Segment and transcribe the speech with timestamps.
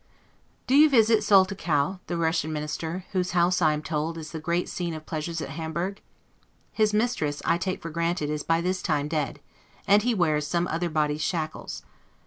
[0.65, 4.67] Do you visit Soltikow, the Russian Minister, whose house, I am told, is the great
[4.67, 6.01] scene of pleasures at Hamburg?
[6.71, 9.41] His mistress, I take for granted, is by this time dead,
[9.85, 11.83] and he wears some other body's shackles.